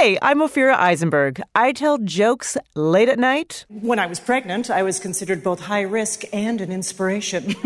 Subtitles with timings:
[0.00, 1.42] Hey, I'm Ophira Eisenberg.
[1.54, 3.66] I tell jokes late at night.
[3.68, 7.54] When I was pregnant, I was considered both high risk and an inspiration.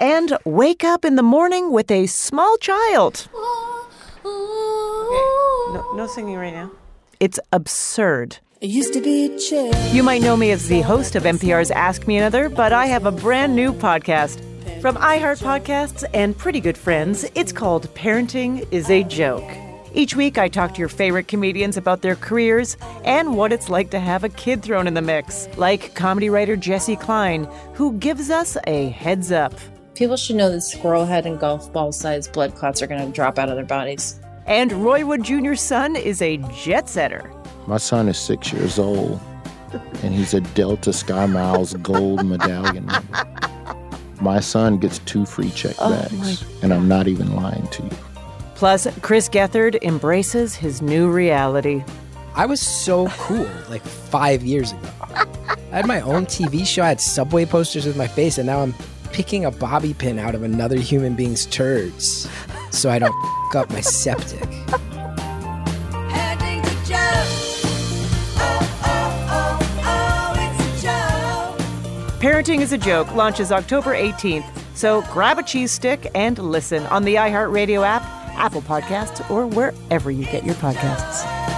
[0.00, 3.28] and wake up in the morning with a small child.
[4.24, 6.72] Okay, no, no singing right now.
[7.20, 8.38] It's absurd.
[8.60, 9.72] It used to be chill.
[9.94, 13.06] You might know me as the host of NPR's Ask Me Another, but I have
[13.06, 14.40] a brand new podcast.
[14.84, 19.50] From iHeart Podcasts and Pretty Good Friends, it's called Parenting is a Joke.
[19.94, 23.90] Each week, I talk to your favorite comedians about their careers and what it's like
[23.92, 28.28] to have a kid thrown in the mix, like comedy writer Jessi Klein, who gives
[28.28, 29.54] us a heads up.
[29.94, 33.10] People should know that squirrel head and golf ball sized blood clots are going to
[33.10, 34.20] drop out of their bodies.
[34.44, 37.32] And Roy Wood Jr.'s son is a jet setter.
[37.66, 39.18] My son is six years old,
[40.02, 43.38] and he's a Delta Sky Miles gold medallion member.
[44.24, 47.90] My son gets two free check oh bags, and I'm not even lying to you.
[48.54, 51.84] Plus, Chris Gethard embraces his new reality.
[52.34, 54.88] I was so cool like five years ago.
[55.02, 56.82] I had my own TV show.
[56.82, 58.74] I had subway posters with my face, and now I'm
[59.12, 62.26] picking a bobby pin out of another human being's turds
[62.70, 63.14] so I don't
[63.50, 64.48] f- up my septic.
[72.20, 77.04] Parenting is a Joke launches October 18th, so grab a cheese stick and listen on
[77.04, 78.02] the iHeartRadio app,
[78.36, 81.53] Apple Podcasts, or wherever you get your podcasts.